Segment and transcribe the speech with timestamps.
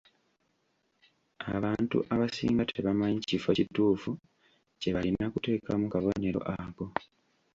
[1.55, 4.11] Abantu abasinga tebamanyi kifo kituufu
[4.79, 6.85] kye balina kuteekamu kabonero ako.